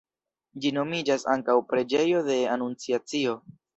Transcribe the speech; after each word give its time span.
Ĝi 0.61 0.69
nomiĝas 0.77 1.27
ankaŭ 1.33 1.57
"preĝejo 1.73 2.25
de 2.31 2.39
Anunciacio". 2.55 3.37